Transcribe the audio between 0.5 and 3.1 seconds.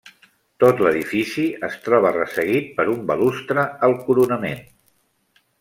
Tot l'edifici es troba resseguit per un